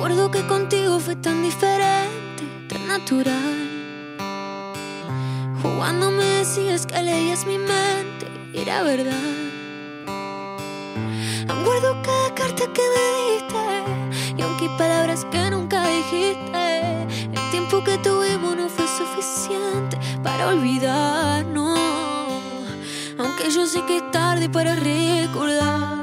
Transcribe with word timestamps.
acuerdo 0.00 0.30
que 0.30 0.46
contigo 0.46 0.98
fue 0.98 1.14
tan 1.14 1.42
diferente, 1.42 2.42
tan 2.70 2.88
natural. 2.88 4.16
Jugando 5.60 6.10
me 6.10 6.24
decías 6.24 6.86
que 6.86 7.02
leías 7.02 7.44
mi 7.44 7.58
mente 7.58 8.26
y 8.54 8.60
era 8.60 8.82
verdad. 8.82 9.12
Acuerdo 11.50 12.00
cada 12.02 12.34
carta 12.34 12.64
que 12.72 12.80
me 12.94 13.06
diste 13.26 14.38
y 14.38 14.40
aunque 14.40 14.70
palabras 14.78 15.26
que 15.26 15.50
nunca 15.50 15.86
dijiste, 15.86 16.80
el 17.34 17.50
tiempo 17.50 17.84
que 17.84 17.98
tuvimos 17.98 18.56
no 18.56 18.70
fue 18.70 18.86
suficiente 18.86 19.98
para 20.22 20.48
olvidarnos. 20.48 21.78
Aunque 23.18 23.50
yo 23.50 23.66
sé 23.66 23.84
que 23.84 23.98
es 23.98 24.10
tarde 24.12 24.48
para 24.48 24.76
recordar. 24.76 26.00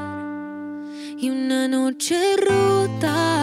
Y 1.17 1.31
una 1.31 1.67
noche 1.67 2.37
rota 2.37 3.37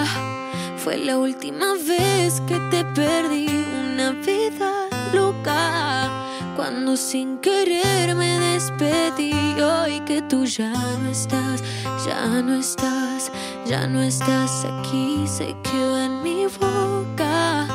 fue 0.84 0.98
la 0.98 1.16
última 1.16 1.72
vez 1.88 2.42
que 2.46 2.60
te 2.70 2.84
perdí. 2.84 3.46
Una 3.94 4.10
vida 4.10 4.88
loca 5.14 6.10
cuando 6.56 6.94
sin 6.94 7.38
querer 7.38 8.14
me 8.14 8.38
despedí. 8.38 9.32
Hoy 9.62 10.00
que 10.00 10.20
tú 10.20 10.44
ya 10.44 10.72
no 10.98 11.08
estás, 11.08 11.62
ya 12.04 12.42
no 12.42 12.56
estás, 12.56 13.32
ya 13.64 13.86
no 13.86 14.02
estás 14.02 14.66
aquí, 14.66 15.24
se 15.26 15.56
quedó 15.62 15.98
en 15.98 16.22
mi 16.22 16.44
boca. 16.60 17.66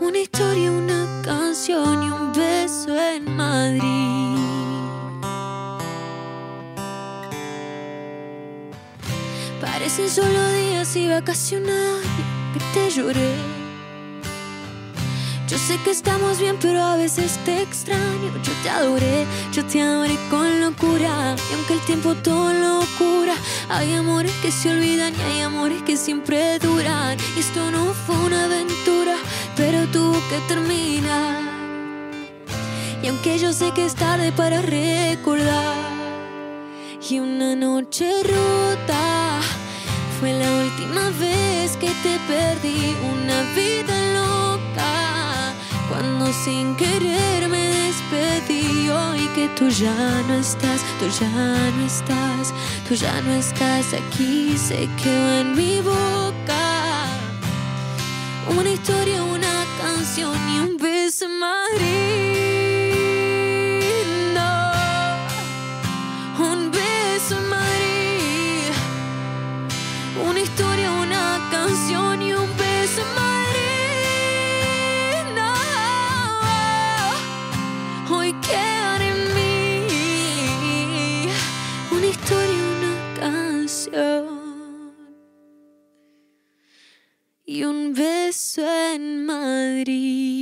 Una 0.00 0.18
historia, 0.18 0.70
una 0.70 1.22
canción 1.24 2.02
y 2.02 2.10
un 2.10 2.32
beso 2.34 2.94
en 2.94 3.36
Madrid. 3.36 4.23
Parecen 9.84 10.08
solo 10.08 10.52
días 10.52 10.96
y 10.96 11.08
vacaciones 11.08 12.00
que 12.54 12.60
te 12.72 12.90
lloré. 12.90 13.34
Yo 15.46 15.58
sé 15.58 15.78
que 15.84 15.90
estamos 15.90 16.40
bien, 16.40 16.56
pero 16.58 16.82
a 16.82 16.96
veces 16.96 17.38
te 17.44 17.60
extraño. 17.60 18.32
Yo 18.42 18.52
te 18.62 18.70
adoré, 18.70 19.26
yo 19.52 19.62
te 19.66 19.82
adoré 19.82 20.16
con 20.30 20.58
locura. 20.58 21.36
Y 21.50 21.54
aunque 21.54 21.74
el 21.74 21.80
tiempo 21.80 22.14
todo 22.14 22.50
lo 22.54 22.80
cura, 22.96 23.34
hay 23.68 23.92
amores 23.92 24.32
que 24.40 24.50
se 24.50 24.70
olvidan 24.70 25.12
y 25.14 25.20
hay 25.20 25.40
amores 25.42 25.82
que 25.82 25.98
siempre 25.98 26.58
duran. 26.60 27.18
Y 27.36 27.40
esto 27.40 27.70
no 27.70 27.92
fue 27.92 28.16
una 28.16 28.46
aventura, 28.46 29.16
pero 29.54 29.86
tuvo 29.88 30.18
que 30.30 30.38
terminar. 30.48 31.42
Y 33.02 33.08
aunque 33.08 33.38
yo 33.38 33.52
sé 33.52 33.70
que 33.72 33.84
es 33.84 33.94
tarde 33.94 34.32
para 34.32 34.62
recordar. 34.62 35.76
Y 37.06 37.18
una 37.18 37.54
noche 37.54 38.10
rota 38.22 39.23
fue 40.20 40.32
la 40.32 40.50
última 40.52 41.10
vez 41.18 41.76
que 41.76 41.90
te 42.02 42.18
perdí. 42.28 42.96
Una 43.12 43.42
vida 43.54 43.94
loca 44.12 45.54
cuando 45.88 46.32
sin 46.32 46.74
querer 46.76 47.48
me 47.48 47.68
despedí. 47.86 48.88
Hoy 48.88 49.26
que 49.34 49.48
tú 49.56 49.68
ya 49.68 50.22
no 50.28 50.34
estás, 50.34 50.80
tú 50.98 51.06
ya 51.20 51.70
no 51.76 51.86
estás, 51.86 52.54
tú 52.88 52.94
ya 52.94 53.20
no 53.22 53.32
estás 53.34 53.86
aquí. 53.94 54.56
Se 54.56 54.88
quedó 55.02 55.40
en 55.40 55.56
mi 55.56 55.80
boca 55.80 57.06
una 58.58 58.70
historia, 58.70 59.22
una 59.22 59.64
canción 59.80 60.36
y 60.50 60.58
un 60.60 60.76
beso 60.76 61.28
en. 61.28 62.43
Y 87.46 87.64
un 87.64 87.92
beso 87.92 88.62
en 88.94 89.24
Madrid. 89.26 90.33